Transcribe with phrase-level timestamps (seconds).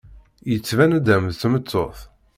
[0.51, 1.99] Yettban-d am tmeṭṭut.